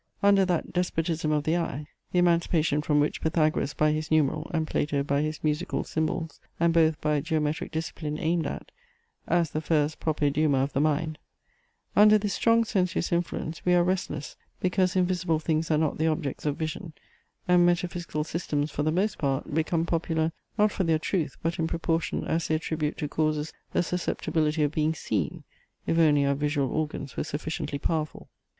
Under 0.23 0.45
that 0.45 0.73
despotism 0.73 1.31
of 1.31 1.43
the 1.43 1.55
eye 1.57 1.85
(the 2.11 2.17
emancipation 2.17 2.81
from 2.81 2.99
which 2.99 3.21
Pythagoras 3.21 3.75
by 3.75 3.91
his 3.91 4.09
numeral, 4.09 4.49
and 4.51 4.65
Plato 4.65 5.03
by 5.03 5.21
his 5.21 5.43
musical, 5.43 5.83
symbols, 5.83 6.39
and 6.59 6.73
both 6.73 6.99
by 7.01 7.21
geometric 7.21 7.71
discipline, 7.71 8.17
aimed 8.17 8.47
at, 8.47 8.71
as 9.27 9.51
the 9.51 9.61
first 9.61 9.99
propaideuma 9.99 10.63
of 10.63 10.73
the 10.73 10.81
mind) 10.81 11.19
under 11.95 12.17
this 12.17 12.33
strong 12.33 12.63
sensuous 12.63 13.11
influence, 13.11 13.63
we 13.63 13.75
are 13.75 13.83
restless 13.83 14.35
because 14.59 14.95
invisible 14.95 15.37
things 15.37 15.69
are 15.69 15.77
not 15.77 15.99
the 15.99 16.07
objects 16.07 16.47
of 16.47 16.57
vision; 16.57 16.93
and 17.47 17.63
metaphysical 17.63 18.23
systems, 18.23 18.71
for 18.71 18.81
the 18.81 18.91
most 18.91 19.19
part, 19.19 19.53
become 19.53 19.85
popular, 19.85 20.31
not 20.57 20.71
for 20.71 20.83
their 20.83 20.97
truth, 20.97 21.37
but 21.43 21.59
in 21.59 21.67
proportion 21.67 22.23
as 22.23 22.47
they 22.47 22.55
attribute 22.55 22.97
to 22.97 23.07
causes 23.07 23.53
a 23.75 23.83
susceptibility 23.83 24.63
of 24.63 24.71
being 24.71 24.95
seen, 24.95 25.43
if 25.85 25.99
only 25.99 26.25
our 26.25 26.33
visual 26.33 26.71
organs 26.71 27.15
were 27.15 27.23
sufficiently 27.23 27.77
powerful. 27.77 28.31